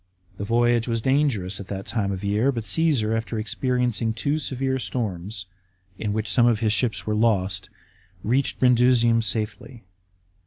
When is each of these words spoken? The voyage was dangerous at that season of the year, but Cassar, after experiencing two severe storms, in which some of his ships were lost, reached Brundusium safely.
The 0.37 0.43
voyage 0.43 0.87
was 0.87 0.99
dangerous 0.99 1.59
at 1.59 1.67
that 1.67 1.87
season 1.87 2.11
of 2.11 2.21
the 2.21 2.29
year, 2.29 2.51
but 2.51 2.63
Cassar, 2.63 3.15
after 3.15 3.37
experiencing 3.37 4.15
two 4.15 4.39
severe 4.39 4.79
storms, 4.79 5.45
in 5.99 6.11
which 6.11 6.27
some 6.27 6.47
of 6.47 6.59
his 6.59 6.73
ships 6.73 7.05
were 7.05 7.13
lost, 7.13 7.69
reached 8.23 8.59
Brundusium 8.59 9.21
safely. 9.21 9.83